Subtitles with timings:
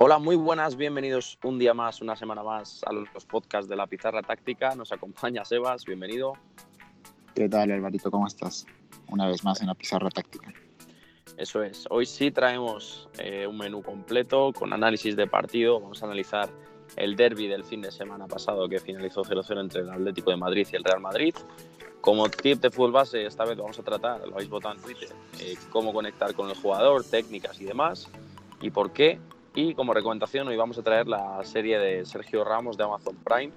[0.00, 3.88] Hola, muy buenas, bienvenidos un día más, una semana más a los podcasts de la
[3.88, 4.76] Pizarra Táctica.
[4.76, 6.34] Nos acompaña Sebas, bienvenido.
[7.34, 8.08] ¿Qué tal, Alvarito?
[8.08, 8.64] ¿Cómo estás?
[9.08, 10.54] Una vez más en la Pizarra Táctica.
[11.36, 15.80] Eso es, hoy sí traemos eh, un menú completo con análisis de partido.
[15.80, 16.48] Vamos a analizar
[16.94, 20.68] el derby del fin de semana pasado que finalizó 0-0 entre el Atlético de Madrid
[20.72, 21.34] y el Real Madrid.
[22.00, 25.08] Como tip de fútbol base, esta vez vamos a tratar, lo habéis votado en Twitter,
[25.40, 28.08] eh, cómo conectar con el jugador, técnicas y demás,
[28.60, 29.18] y por qué
[29.54, 33.52] y como recomendación hoy vamos a traer la serie de Sergio Ramos de Amazon Prime,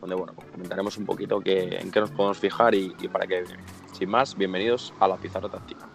[0.00, 3.44] donde bueno, comentaremos un poquito en qué nos podemos fijar y, y para qué.
[3.92, 5.91] Sin más, bienvenidos a la Pizarra Táctica.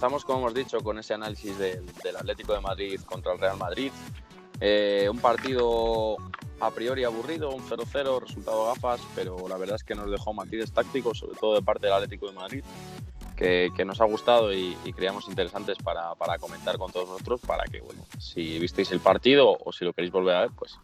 [0.00, 1.84] Comenzamos, como hemos dicho, con ese análisis del,
[2.16, 3.92] Atlético de Madrid contra el Real Madrid.
[4.58, 6.16] Eh, un partido
[6.58, 10.72] a priori aburrido, un 0-0, resultado gafas, pero la verdad es que nos dejó matices
[10.72, 12.64] tácticos, sobre todo de parte del Atlético de Madrid,
[13.36, 18.02] que, nos ha gustado y, creíamos interesantes para, comentar con todos nosotros, para que, bueno,
[18.18, 20.78] si visteis el partido o si lo queréis volver a ver, pues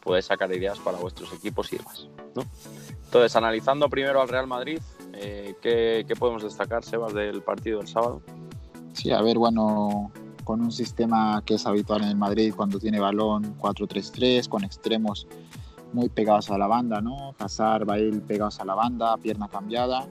[0.00, 2.08] podéis sacar ideas para vuestros equipos y demás.
[3.04, 4.80] Entonces, analizando primero al Real Madrid,
[5.12, 8.22] eh, ¿qué, podemos destacar, Sebas, del partido del sábado?
[8.96, 10.10] Sí, a ver, bueno,
[10.42, 15.26] con un sistema que es habitual en el Madrid cuando tiene balón 4-3-3, con extremos
[15.92, 17.34] muy pegados a la banda, ¿no?
[17.38, 20.08] Hazard, Bale pegados a la banda, pierna cambiada.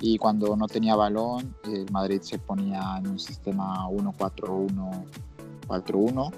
[0.00, 6.32] Y cuando no tenía balón, el Madrid se ponía en un sistema 1-4-1-4-1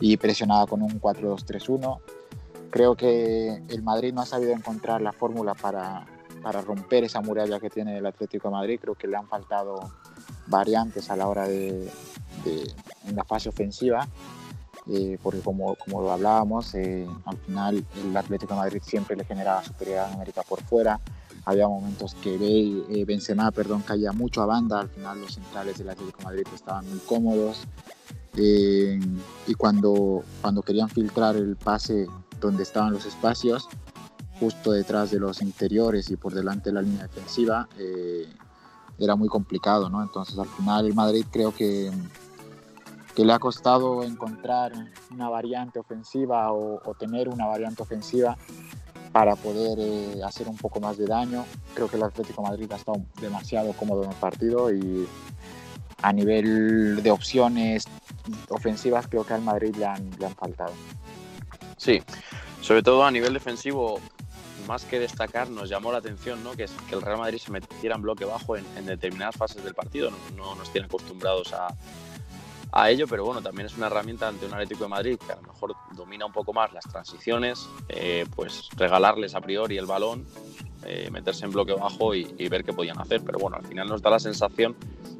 [0.00, 1.98] y presionaba con un 4-2-3-1.
[2.70, 6.06] Creo que el Madrid no ha sabido encontrar la fórmula para,
[6.42, 8.78] para romper esa muralla que tiene el Atlético de Madrid.
[8.80, 9.80] Creo que le han faltado
[10.50, 11.90] variantes a la hora de,
[13.06, 14.06] en la fase ofensiva,
[14.90, 19.64] eh, porque como, como lo hablábamos, eh, al final el Atlético Madrid siempre le generaba
[19.64, 21.00] superioridad numérica por fuera.
[21.46, 25.88] Había momentos que eh, Benzema perdón, caía mucho a banda, al final los centrales del
[25.88, 27.66] Atlético de Madrid estaban muy cómodos.
[28.36, 32.06] y cuando, cuando querían filtrar el pase
[32.40, 33.68] donde estaban los espacios,
[34.40, 38.26] justo detrás de los interiores y por delante de la línea defensiva, eh,
[39.00, 40.02] era muy complicado, ¿no?
[40.02, 41.90] Entonces al final el Madrid creo que,
[43.14, 44.72] que le ha costado encontrar
[45.10, 48.36] una variante ofensiva o, tener una variante ofensiva
[49.12, 51.44] para poder eh, hacer un poco más de daño.
[51.74, 55.08] Creo que el Atlético Madrid ha estado demasiado cómodo en el partido y
[56.02, 57.84] a nivel de opciones
[58.48, 60.72] ofensivas creo que al Madrid le han, le han faltado.
[61.76, 62.02] Sí,
[62.60, 63.98] sobre todo a nivel defensivo
[64.66, 66.52] más que destacar, nos llamó la atención ¿no?
[66.52, 70.10] que, el Real Madrid se metiera en bloque bajo en, determinadas fases del partido.
[70.36, 71.74] No, nos tiene acostumbrados a,
[72.72, 75.36] a, ello, pero bueno, también es una herramienta ante un Atlético de Madrid que a
[75.36, 80.26] lo mejor domina un poco más las transiciones, eh, pues regalarles a priori el balón,
[80.84, 83.22] eh, meterse en bloque bajo y, ver qué podían hacer.
[83.24, 84.76] Pero bueno, al final nos da la sensación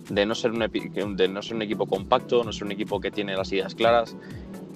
[0.09, 3.11] de no, ser un, de no ser un equipo compacto, no ser un equipo que
[3.11, 4.17] tiene las ideas claras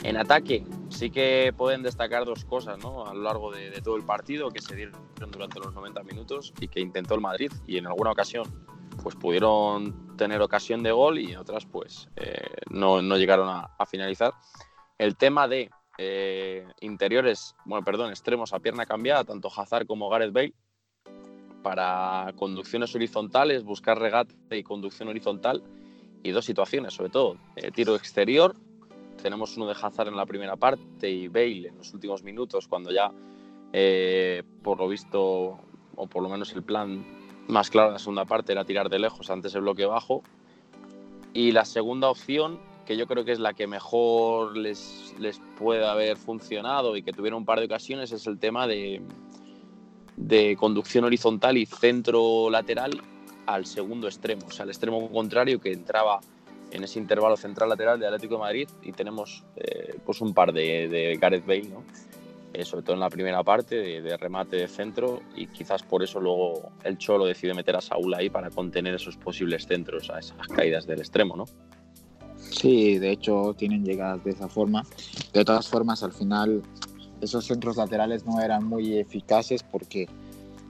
[0.04, 3.06] en ataque sí que pueden destacar dos cosas ¿no?
[3.06, 5.00] a lo largo de, todo el partido que se dieron
[5.30, 8.44] durante los 90 minutos y que intentó el Madrid y en alguna ocasión
[9.02, 14.32] pues pudieron tener ocasión de gol y en otras pues eh, no, llegaron a, finalizar.
[14.98, 20.32] El tema de eh, interiores, bueno, perdón, extremos a pierna cambiada, tanto Hazard como Gareth
[20.32, 20.54] Bale,
[21.62, 25.62] para conducciones horizontales, buscar regate y conducción horizontal
[26.22, 28.54] y dos situaciones, sobre todo, eh, tiro exterior
[29.24, 32.92] tenemos uno de Hazard en la primera parte y Bale en los últimos minutos, cuando
[32.92, 33.10] ya,
[33.72, 35.58] eh, por lo visto,
[35.96, 37.02] o por lo menos el plan
[37.48, 40.22] más claro de la segunda parte era tirar de lejos antes el bloque bajo.
[41.32, 45.86] Y la segunda opción, que yo creo que es la que mejor les, les puede
[45.86, 49.00] haber funcionado y que tuvieron un par de ocasiones, es el tema de,
[50.18, 53.00] de conducción horizontal y centro lateral
[53.46, 56.20] al segundo extremo, o sea, al extremo contrario que entraba
[56.74, 60.52] en ese intervalo central lateral de Atlético de Madrid y tenemos eh, pues un par
[60.52, 61.84] de, Gareth Bale, ¿no?
[62.52, 66.20] Eh, sobre todo en la primera parte de, remate de centro y quizás por eso
[66.20, 70.46] luego el Cholo decide meter a Saúl ahí para contener esos posibles centros a esas
[70.48, 71.46] caídas del extremo, ¿no?
[72.38, 74.84] Sí, de hecho tienen llegadas de esa forma.
[75.32, 76.62] De todas formas, al final
[77.20, 80.08] esos centros laterales no eran muy eficaces porque,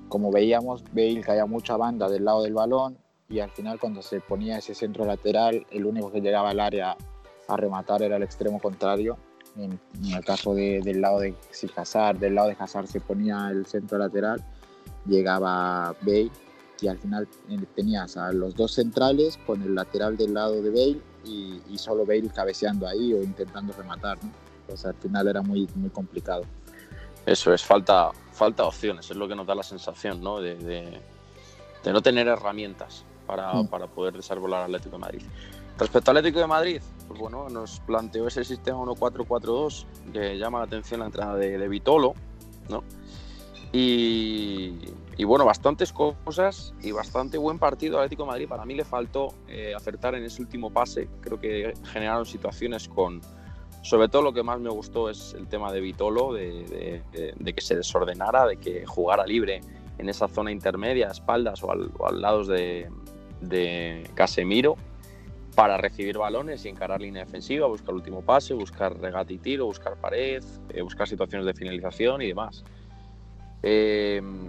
[0.09, 2.97] como veíamos, Bale caía mucha banda del lado del balón,
[3.29, 6.97] y al final cuando se ponía ese centro lateral, el único que llegaba al área
[7.49, 9.17] a rematar era el extremo contrario.
[9.57, 9.79] En,
[10.13, 11.71] el caso del lado de si
[12.19, 14.45] del lado de Hazard se ponía el centro lateral,
[15.07, 16.31] llegaba Bale
[16.81, 20.71] y al final eh, tenías a los dos centrales con el lateral del lado de
[20.71, 24.31] Bale y, solo Bale cabeceando ahí o intentando rematar, ¿no?
[24.67, 26.43] Pues al final era muy, muy complicado.
[27.27, 30.41] Eso es, falta, falta opciones, es lo que nos da la sensación, ¿no?
[30.41, 33.69] De, de, no tener herramientas para, mm.
[33.69, 35.23] para poder desarrollar Atlético de Madrid.
[35.79, 40.65] Respecto al Atlético de Madrid, pues bueno, nos planteó ese sistema 1-4-4-2 que llama la
[40.65, 42.15] atención la entrada de, de Vitolo,
[42.69, 42.85] ¿no?
[43.77, 48.49] Y, bueno, bastantes cosas y bastante buen partido Atlético de Madrid.
[48.49, 51.09] Para mí le faltó eh, acertar en ese último pase.
[51.21, 53.21] Creo que generaron situaciones con.
[53.83, 57.03] Sobre todo lo que más me gustó es el tema de Vitolo, de,
[57.45, 59.61] que se desordenara, de que jugara libre
[59.99, 62.89] en esa zona intermedia, a espaldas o al, lado de,
[64.15, 64.77] Casemiro,
[65.55, 69.97] para recibir balones y encarar línea defensiva, buscar último pase, buscar regate y tiro, buscar
[69.97, 72.65] pared, eh, buscar situaciones de finalización y demás.
[73.63, 74.49] Em,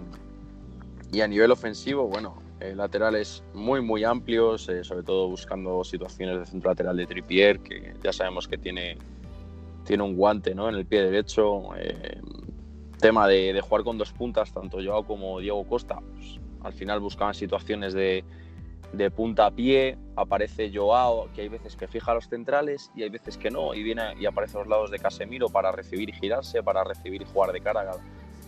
[1.12, 2.42] y a nivel ofensivo, bueno,
[2.74, 7.94] laterales muy, muy amplios, eh, sobre todo buscando situaciones de centro lateral de Tripier, que
[8.02, 8.96] ya sabemos que tiene,
[9.84, 10.68] tiene un guante ¿no?
[10.68, 11.74] en el pie derecho.
[11.76, 12.22] Em,
[13.00, 17.34] tema de, jugar con dos puntas, tanto Joao como Diego Costa, pues, al final buscaban
[17.34, 18.24] situaciones de,
[18.92, 23.10] de punta a pie, aparece Joao, que hay veces que fija los centrales y hay
[23.10, 26.12] veces que no, y viene y aparece a los lados de Casemiro para recibir y
[26.12, 27.90] girarse, para recibir y jugar de cara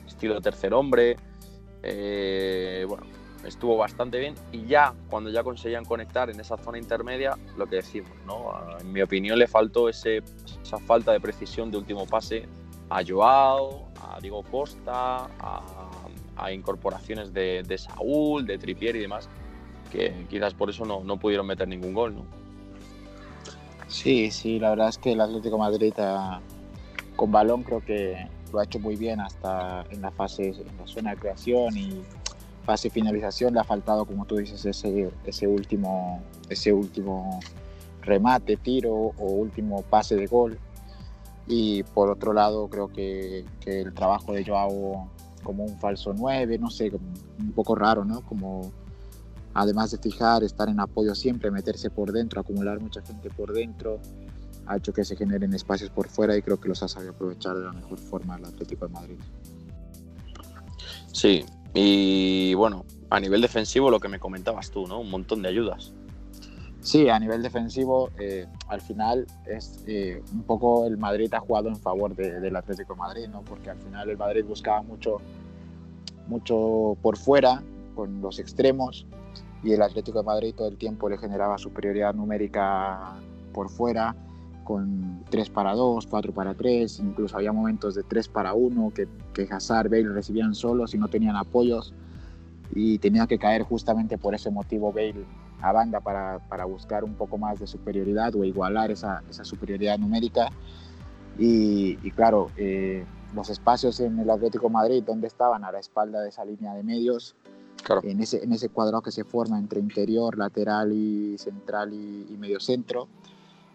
[0.07, 1.17] estilo tercer hombre.
[1.83, 3.05] Eh, bueno,
[3.45, 7.77] estuvo bastante bien y ya cuando ya conseguían conectar en esa zona intermedia, lo que
[7.77, 8.53] decimos, ¿no?
[8.81, 10.23] En mi opinión le faltó ese,
[10.63, 12.49] esa falta de precisión de último pase
[12.91, 19.29] a Joao, a Diego Costa, a, incorporaciones de, Saúl, de Tripier y demás,
[19.89, 22.25] que quizás por eso no, no pudieron meter ningún gol, ¿no?
[23.89, 25.95] Sí, sí, la verdad es que el Atlético Madrid
[27.17, 30.87] con balón creo que lo ha hecho muy bien hasta en la fase, en la
[30.87, 32.03] zona de creación y
[32.65, 33.55] fase de finalización.
[33.55, 37.41] Le ha faltado, como tú dices, ese, ese, último, ese último
[38.03, 40.59] remate, tiro o último pase de gol.
[41.47, 45.09] Y por otro lado, creo que, que el trabajo de Joao
[45.43, 46.91] como un falso 9, no sé,
[47.39, 48.21] un poco raro, ¿no?
[48.21, 48.71] Como
[49.55, 54.01] además de fijar, estar en apoyo siempre, meterse por dentro, acumular mucha gente por dentro
[54.69, 57.57] ha hecho que se generen espacios por fuera y creo que los ha sabido aprovechar
[57.57, 59.17] de la mejor forma el Atlético de Madrid.
[61.11, 65.01] Sí, y bueno, a nivel defensivo lo que me comentabas tú, ¿no?
[65.01, 65.93] Un montón de ayudas.
[66.81, 71.69] Sí, a nivel defensivo, eh, al final es eh, un poco el Madrid ha jugado
[71.69, 73.43] en favor del Atlético de Madrid, ¿no?
[73.43, 75.17] Porque al final el Madrid buscaba mucho,
[76.29, 77.63] mucho por fuera
[77.95, 79.07] con los extremos
[79.63, 83.17] y el Atlético de Madrid todo el tiempo le generaba superioridad numérica
[83.53, 84.15] por fuera
[84.65, 89.09] con 3 para 2, 4 para 3, incluso había momentos de 3 para 1 que,
[89.33, 91.95] que Hazard, Bale recibían solos y no tenían apoyos
[92.75, 95.25] y tenía que caer justamente por ese motivo Bale
[95.63, 99.99] a banda para, para buscar un poco más de superioridad o igualar esa, esa superioridad
[99.99, 100.51] numérica
[101.39, 105.65] y, y claro, eh, los espacios en el Atlético Madrid, donde estaban?
[105.65, 107.37] A la espalda de esa línea de medios,
[107.83, 108.03] claro.
[108.05, 112.37] en, ese, en ese cuadrado que se forma entre interior, lateral y central y, y
[112.37, 113.09] medio centro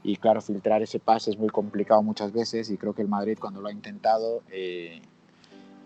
[0.04, 3.38] y claro, filtrar ese pase es muy complicado muchas veces y creo que el Madrid
[3.40, 5.02] cuando lo ha intentado eh,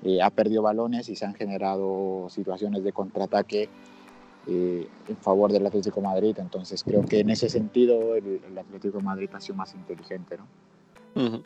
[0.04, 3.70] eh, ha perdido balones y se han generado situaciones de contraataque
[4.48, 6.36] eh, en favor del Atlético de Madrid.
[6.40, 10.38] Entonces creo que en ese sentido el, Atlético de Madrid ha sido más inteligente.
[10.38, 11.24] ¿no?
[11.24, 11.44] Al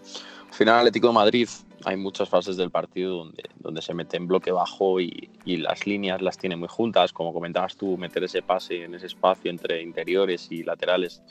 [0.53, 1.50] final, el Atlético de Madrid,
[1.85, 5.85] hay muchas fases del partido donde, donde se mete en bloque bajo y, y, las
[5.85, 7.13] líneas las tiene muy juntas.
[7.13, 11.21] Como comentabas tú, meter ese pase en ese espacio entre interiores y laterales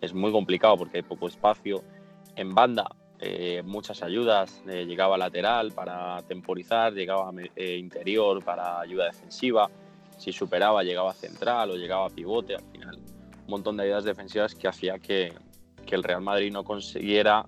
[0.00, 1.82] es muy complicado porque hay poco espacio.
[2.34, 9.06] En banda, eh, muchas ayudas, eh, llegaba lateral para temporizar, llegaba eh, interior para ayuda
[9.06, 9.70] defensiva,
[10.18, 12.98] si superaba llegaba central o llegaba pivote, al final
[13.46, 15.32] un montón de ayudas defensivas que hacía que,
[15.86, 17.46] que el Real Madrid no consiguiera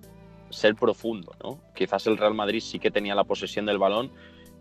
[0.49, 1.33] ser profundo.
[1.43, 1.59] ¿no?
[1.75, 4.11] Quizás el Real Madrid sí que tenía la posesión del balón,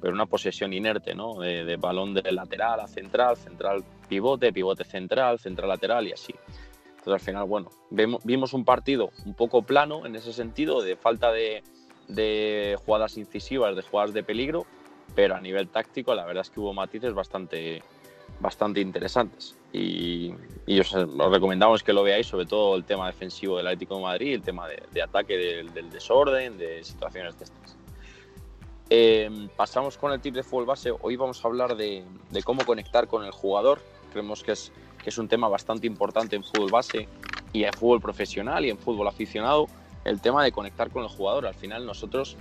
[0.00, 1.40] pero una posesión inerte, ¿no?
[1.40, 6.34] de, de balón de lateral a central, central pivote, pivote central, central lateral y así
[7.12, 12.76] al final, bueno, vimos un partido un poco plano en ese sentido, de falta de,
[12.84, 14.66] jugadas incisivas, de jugadas de peligro,
[15.14, 17.82] pero a nivel táctico la verdad es que hubo matices bastante,
[18.40, 19.56] bastante interesantes.
[19.72, 20.32] Y,
[20.80, 24.42] os, recomendamos que lo veáis, sobre todo el tema defensivo del Atlético de Madrid, el
[24.42, 27.76] tema de, ataque del, desorden, de situaciones de estas.
[28.90, 30.92] Em, pasamos con el tip de fútbol base.
[31.02, 33.80] Hoy vamos a hablar de, de cómo conectar con el jugador.
[34.12, 37.08] Creemos que es que es un tema bastante importante en fútbol base
[37.52, 39.66] y en fútbol profesional y en fútbol aficionado,
[40.04, 41.46] el tema de conectar con el jugador.
[41.46, 42.36] Al final nosotros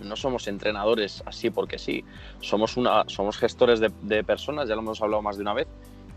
[0.00, 2.04] no somos entrenadores así porque sí,
[2.40, 5.68] somos, una, somos gestores de, personas, ya lo hemos hablado más de una vez,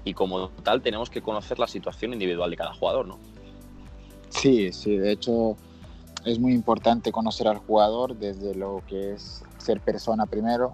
[0.05, 3.19] y como tal tenemos que conocer la situación individual de cada jugador, ¿no?
[4.29, 5.55] Sí, sí, de hecho
[6.25, 10.73] es muy importante conocer al jugador desde lo que es ser persona primero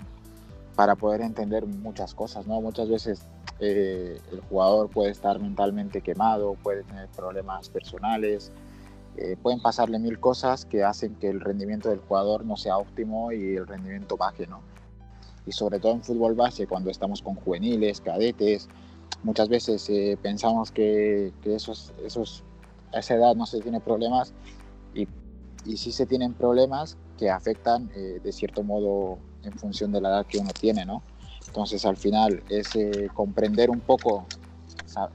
[0.75, 2.61] para poder entender muchas cosas, ¿no?
[2.61, 3.25] Muchas veces
[3.59, 8.51] eh, el jugador puede estar mentalmente quemado, puede tener problemas personales,
[9.17, 13.31] eh, pueden pasarle mil cosas que hacen que el rendimiento del jugador no sea óptimo
[13.31, 14.61] y el rendimiento baje, ¿no?
[15.45, 18.69] Y sobre todo en fútbol base, cuando estamos con juveniles, cadetes,
[19.23, 22.43] muchas veces eh, pensamos que, que esos, esos,
[22.93, 24.33] a esa edad no se tiene problemas
[24.93, 25.07] y,
[25.65, 30.09] y sí se tienen problemas que afectan eh, de cierto modo en función de la
[30.09, 31.03] edad que uno tiene, ¿no?
[31.47, 32.69] Entonces al final es
[33.13, 34.27] comprender un poco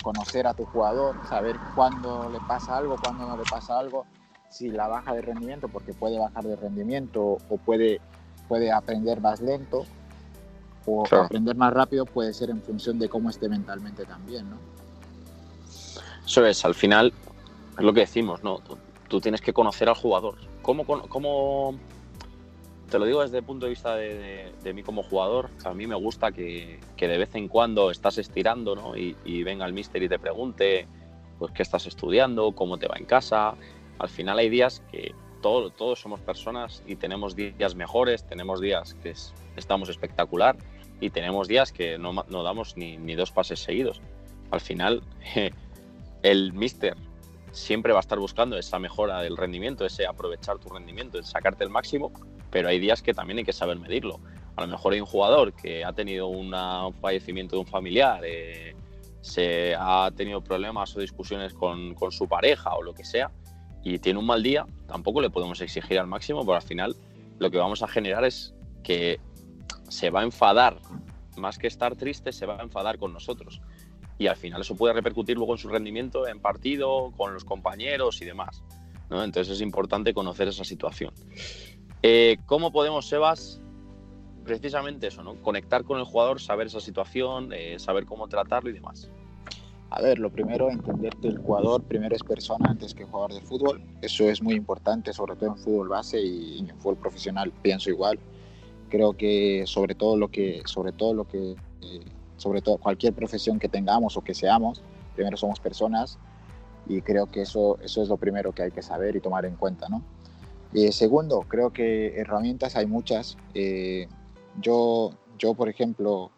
[0.02, 4.07] conocer a tu jugador, saber cuándo le pasa algo, cuándo no le pasa algo,
[4.49, 8.00] si la baja de rendimiento, porque puede bajar de rendimiento o puede,
[8.49, 9.85] puede aprender más lento
[10.87, 14.59] o aprender más rápido puede ser en función de cómo esté mentalmente también, ¿no?
[16.25, 17.12] Eso es, al final
[17.78, 18.61] es lo que decimos, ¿no?
[19.09, 20.35] Tú, tienes que conocer al jugador.
[20.62, 21.78] ¿Cómo, cómo
[22.91, 25.50] te lo digo desde el punto de vista de, mí como jugador.
[25.64, 28.97] A mí me gusta que, de vez en cuando estás estirando ¿no?
[28.97, 30.87] y, venga el mister y te pregunte
[31.38, 33.55] pues qué estás estudiando, cómo te va en casa.
[33.99, 39.12] Al final hay días que todos somos personas y tenemos días mejores, tenemos días que
[39.57, 40.57] estamos espectacular
[41.00, 44.00] y tenemos días que no, no damos ni, ni, dos pases seguidos.
[44.50, 45.03] Al final,
[46.23, 46.97] el mister
[47.53, 51.64] siempre va a estar buscando esa mejora del rendimiento, ese aprovechar tu rendimiento, el sacarte
[51.64, 52.11] el máximo
[52.55, 54.21] pero hay días que también hay que saber medirlo.
[54.55, 56.55] A lo mejor hay un jugador que ha tenido un
[57.01, 58.77] fallecimiento de un familiar, eh,
[59.23, 63.33] se ha tenido problemas o discusiones con, su pareja o lo que sea,
[63.83, 66.95] y tiene un mal día, tampoco le podemos exigir al máximo, pero al final
[67.41, 69.19] lo que vamos a generar es que
[69.89, 70.79] se va a enfadar,
[71.37, 73.61] más que estar triste, se va a enfadar con nosotros.
[74.17, 78.23] Y al final eso puede repercutir luego en su rendimiento en partido, con los compañeros
[78.23, 78.63] y demás.
[79.11, 81.13] Entonces es importante conocer esa situación.
[82.07, 83.63] Eh, ¿Cómo podemos, Sebas,
[84.45, 85.37] precisamente eso, ¿no?
[85.37, 89.11] Conectar con el jugador, saber esa situación, eh, saber cómo tratarlo y demás.
[89.89, 93.41] A ver, lo primero, entender que el jugador primero es persona antes que jugador de
[93.41, 93.83] fútbol.
[94.03, 98.19] Eso es muy importante, sobre todo en fútbol base y en fútbol profesional, pienso igual.
[98.91, 102.05] Creo que sobre todo lo que, sobre todo lo que, eh,
[102.37, 104.83] sobre todo cualquier profesión que tengamos o que seamos,
[105.15, 106.19] primero somos personas
[106.87, 109.57] y creo que eso, eso es lo primero que hay que saber y tomar en
[109.57, 110.03] cuenta, ¿no?
[110.75, 113.37] Eh, segundo, creo que herramientas hay muchas.
[113.54, 114.09] Eh,
[114.61, 116.33] yo, yo, por ejemplo,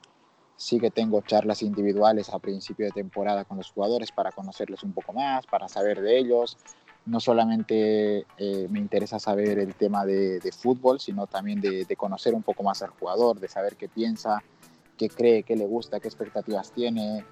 [0.56, 4.92] sí que tengo charlas individuales a principio de temporada con los jugadores para conocerles un
[4.92, 6.58] poco más, para saber de ellos.
[7.06, 12.34] No solamente eh, me interesa saber el tema de, fútbol, sino también de, de, conocer
[12.34, 14.42] un poco más al jugador, de saber qué piensa,
[14.98, 17.24] qué cree, qué le gusta, qué expectativas tiene,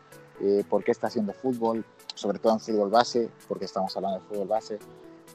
[0.71, 1.85] por qué está haciendo fútbol,
[2.15, 4.79] sobre todo en fútbol base, porque estamos hablando de fútbol base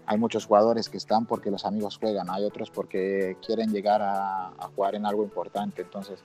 [0.09, 4.51] hay muchos jugadores que están porque los amigos juegan, hay otros porque quieren llegar a,
[4.75, 5.83] jugar en algo importante.
[5.83, 6.23] Entonces,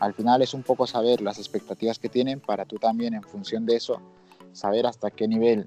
[0.00, 3.64] al final es un poco saber las expectativas que tienen para tú también en función
[3.64, 4.02] de eso
[4.52, 5.66] saber hasta qué nivel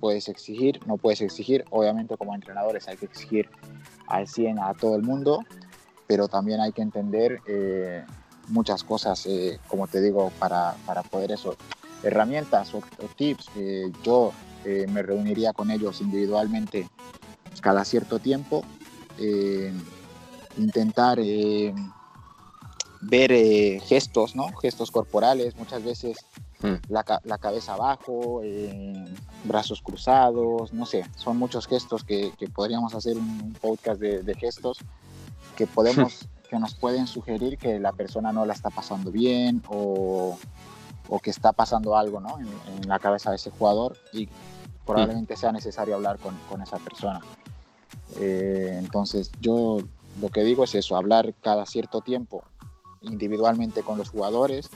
[0.00, 1.64] puedes exigir, no puedes exigir.
[1.70, 3.48] Obviamente como entrenadores hay que exigir
[4.06, 5.38] al 100 a todo el mundo,
[6.06, 8.04] pero también hay que entender eh,
[8.48, 11.56] muchas cosas, eh, como te digo, para, para, poder eso.
[12.02, 12.82] Herramientas o,
[13.16, 13.46] tips.
[13.56, 14.32] Eh, yo
[14.64, 16.88] eh, me reuniría con ellos individualmente
[17.60, 18.64] cada cierto tiempo,
[19.18, 19.72] eh,
[20.56, 21.74] intentar eh,
[23.00, 24.52] ver gestos, ¿no?
[24.56, 26.16] gestos corporales, muchas veces
[26.62, 26.74] hmm.
[26.88, 27.02] la,
[27.38, 28.42] cabeza abajo,
[29.44, 34.78] brazos cruzados, no sé, son muchos gestos que, podríamos hacer un podcast de, gestos
[35.56, 40.38] que podemos, que nos pueden sugerir que la persona no la está pasando bien o,
[41.22, 42.38] que está pasando algo ¿no?
[42.38, 44.28] en, en, la cabeza de ese jugador y
[44.86, 47.20] probablemente sea necesario hablar con, con esa persona.
[48.18, 49.78] Eh, entonces yo
[50.20, 52.44] lo que digo es eso, hablar cada cierto tiempo
[53.00, 54.70] individualmente con los jugadores,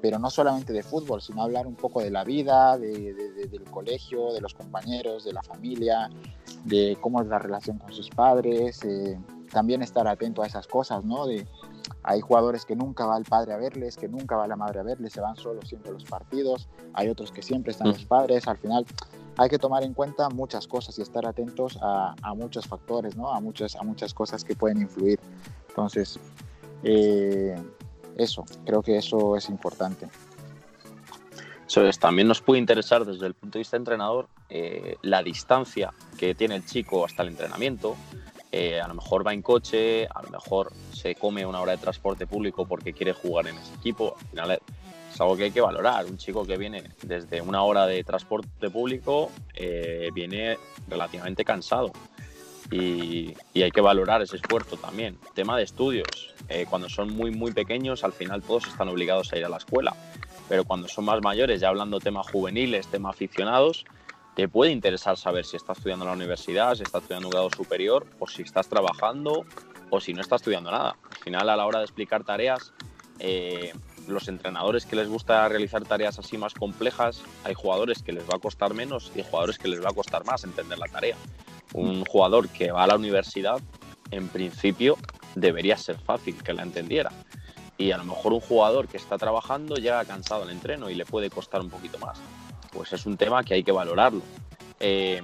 [0.00, 4.32] pero no solamente de fútbol, sino hablar un poco de la vida, de, del colegio,
[4.32, 6.10] de los compañeros, de la familia,
[6.64, 9.18] de cómo es la relación con sus padres, eh,
[9.50, 11.26] también estar atento a esas cosas, ¿no?
[11.26, 11.46] De,
[12.02, 14.82] hay jugadores que nunca va el padre a verles, que nunca va la madre a
[14.82, 18.46] verles, se van solos siempre a los partidos, hay otros que siempre están los padres,
[18.48, 18.86] al final
[19.36, 23.32] hay que tomar en cuenta muchas cosas y estar atentos a, muchos factores, ¿no?
[23.32, 25.18] a, muchas, a muchas cosas que pueden influir.
[25.68, 26.18] Entonces,
[26.82, 27.56] eh,
[28.16, 30.08] eso, creo que eso es importante.
[31.66, 35.92] Eso es, también nos puede interesar desde el punto de vista entrenador eh, la distancia
[36.18, 37.96] que tiene el chico hasta el entrenamiento,
[38.56, 41.78] eh, a lo mejor va en coche, a lo mejor se come una hora de
[41.78, 44.14] transporte público porque quiere jugar en ese equipo.
[44.20, 44.50] Al final
[45.12, 46.06] es algo que hay que valorar.
[46.06, 50.56] Un chico que viene desde una hora de transporte público eh, viene
[50.86, 51.90] relativamente cansado
[52.70, 55.18] y, hay que valorar ese esfuerzo también.
[55.34, 56.34] Tema de estudios.
[56.48, 59.56] Eh, cuando son muy, muy pequeños, al final todos están obligados a ir a la
[59.56, 59.96] escuela.
[60.48, 63.84] Pero cuando son más mayores, ya hablando temas juveniles, temas aficionados,
[64.34, 67.50] te puede interesar saber si estás estudiando en la universidad, si estás estudiando un grado
[67.50, 69.44] superior, o si estás trabajando,
[69.90, 70.96] o si no estás estudiando nada.
[71.10, 72.72] Al final, a la hora de explicar tareas,
[73.20, 73.72] eh,
[74.08, 78.36] los entrenadores que les gusta realizar tareas así más complejas, hay jugadores que les va
[78.36, 81.16] a costar menos y jugadores que les va a costar más entender la tarea.
[81.72, 83.60] Un jugador que va a la universidad,
[84.10, 84.98] en principio,
[85.36, 87.12] debería ser fácil que la entendiera.
[87.78, 91.04] Y a lo mejor un jugador que está trabajando llega cansado al entreno y le
[91.04, 92.20] puede costar un poquito más.
[92.74, 94.22] Pues es un tema que hay que valorarlo.
[94.80, 95.22] Eh,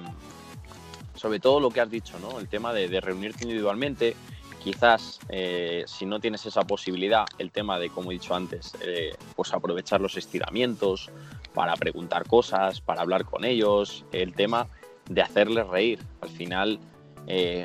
[1.14, 2.38] sobre todo lo que has dicho, ¿no?
[2.38, 4.16] El tema de, reunirte individualmente,
[4.62, 9.14] quizás eh, si no tienes esa posibilidad, el tema de, como he dicho antes, eh,
[9.36, 11.10] pues aprovechar los estiramientos
[11.52, 14.66] para preguntar cosas, para hablar con ellos, el tema
[15.10, 15.98] de hacerles reír.
[16.22, 16.80] Al final,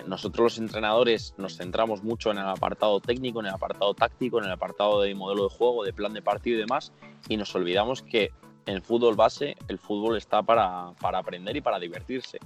[0.06, 4.46] nosotros los entrenadores nos centramos mucho en el apartado técnico, en el apartado táctico, en
[4.46, 6.92] el apartado de modelo de juego, de plan de partido y demás,
[7.30, 8.32] y nos olvidamos que
[8.66, 12.40] en fútbol base el fútbol está para, para aprender y para divertirse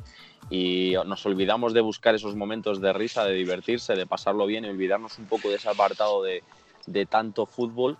[0.50, 4.70] y nos olvidamos de buscar esos momentos de risa, de divertirse, de pasarlo bien y
[4.70, 6.44] olvidarnos un poco de ese apartado de,
[6.88, 7.98] de tanto fútbol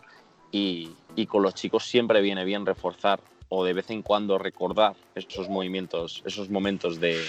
[0.52, 4.96] y, y, con los chicos siempre viene bien reforzar o de vez en cuando recordar
[5.14, 7.24] esos movimientos, esos momentos de,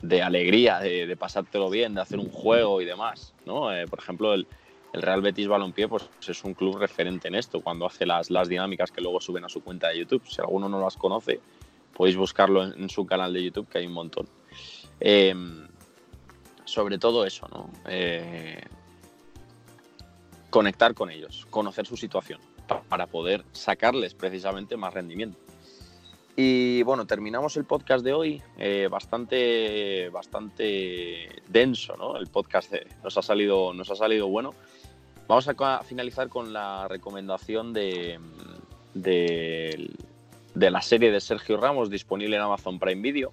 [0.00, 3.74] de alegría, de, de, pasártelo bien, de hacer un juego y demás, ¿no?
[3.74, 4.46] Eh, por ejemplo, el,
[4.96, 8.48] el, Real Betis Balompié pues, es un club referente en esto, cuando hace las, las
[8.48, 10.22] dinámicas que luego suben a su cuenta de YouTube.
[10.26, 11.40] Si alguno no las conoce,
[11.94, 14.28] podéis buscarlo en, su canal de YouTube, que hay un montón.
[15.00, 15.34] Eh,
[16.64, 17.70] sobre todo eso, ¿no?
[17.88, 18.62] Eh,
[20.50, 22.40] conectar con ellos, conocer su situación,
[22.88, 25.38] para poder sacarles precisamente más rendimiento.
[26.38, 32.18] Y bueno, terminamos el podcast de hoy eh, bastante, bastante denso, ¿no?
[32.18, 34.54] El podcast nos, ha salido, nos ha salido bueno.
[35.28, 38.20] Vamos a finalizar con la recomendación de,
[38.94, 39.90] de,
[40.54, 43.32] de la serie de Sergio Ramos disponible en Amazon Prime Video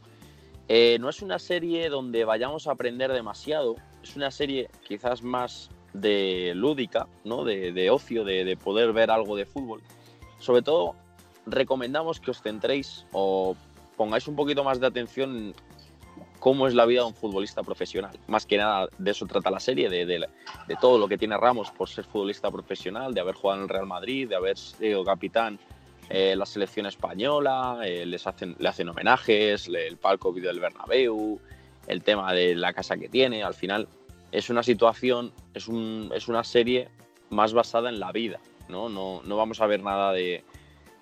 [0.69, 5.69] eh, no es una serie donde vayamos a aprender demasiado, es una serie quizás más
[5.93, 7.43] de lúdica, ¿no?
[7.43, 9.81] de, ocio, de, poder ver algo de fútbol.
[10.39, 10.95] Sobre todo,
[11.45, 13.55] recomendamos que os centréis o
[13.97, 15.53] pongáis un poquito más de atención en
[16.43, 18.19] cómo es la vida de un futbolista profesional.
[18.27, 20.27] Más que nada de eso trata la serie, de, de,
[20.81, 23.85] todo lo que tiene Ramos por ser futbolista profesional, de haber jugado en el Real
[23.85, 25.57] Madrid, de haber sido capitán
[26.09, 31.39] eh, la selección española, eh, les hacen, le hacen homenajes, el palco del Bernabéu,
[31.87, 33.87] el tema de la casa que tiene, al final
[34.33, 36.89] es una situación, es, un, es una serie
[37.29, 38.89] más basada en la vida, ¿no?
[38.89, 40.43] No, vamos a ver nada de,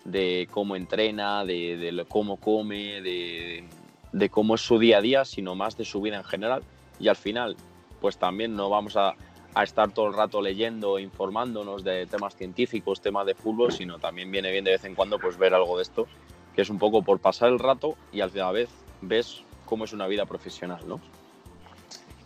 [0.06, 3.64] de cómo entrena, de, de, cómo come, de,
[4.12, 6.64] de cómo es su día a día, sino más de su vida en general.
[7.00, 7.56] Y al final,
[8.00, 9.16] pues también no vamos a,
[9.54, 14.32] a estar todo el rato leyendo, informándonos de temas científicos, temas de fútbol, sino también
[14.32, 16.08] viene bien de vez en cuando pues ver algo de esto,
[16.56, 18.70] que es un poco por pasar el rato y a la vez
[19.02, 21.00] ves cómo es una vida profesional, ¿no?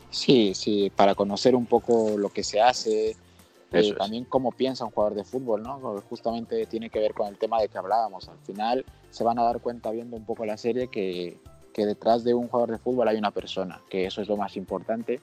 [0.09, 3.17] Sí, sí, para conocer un poco lo que se hace,
[3.71, 6.01] eh, también cómo piensa un jugador de fútbol, ¿no?
[6.09, 8.29] justamente tiene que ver con el tema de que hablábamos.
[8.29, 11.37] Al final se van a dar cuenta viendo un poco la serie que,
[11.75, 14.55] que detrás de un jugador de fútbol hay una persona, que eso es lo más
[14.55, 15.19] importante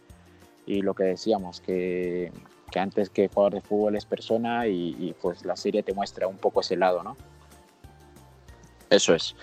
[0.67, 2.31] y lo que decíamos, que,
[2.71, 6.27] que antes que jugador de fútbol es persona y, y, pues la serie te muestra
[6.27, 7.17] un poco ese lado, ¿no?
[8.91, 9.35] Eso es.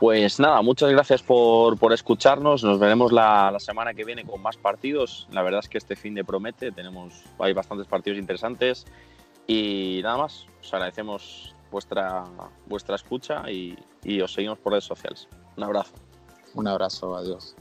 [0.00, 2.64] Pues nada, muchas gracias por, por escucharnos.
[2.64, 5.28] Nos veremos la, la, semana que viene con más partidos.
[5.30, 6.72] La verdad es que este fin de promete.
[6.72, 8.84] Tenemos, hay bastantes partidos interesantes.
[9.46, 12.24] Y nada más, os agradecemos vuestra,
[12.66, 15.28] vuestra escucha y, y os seguimos por redes sociales.
[15.56, 15.94] Un abrazo.
[16.58, 17.54] Un abrazo, adiós.